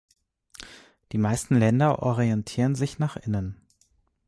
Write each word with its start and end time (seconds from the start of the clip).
Die 1.11 1.19
meisten 1.19 1.53
Länder 1.59 1.99
orientieren 2.01 2.73
sich 2.73 2.97
nach 2.97 3.17
innen. 3.17 3.61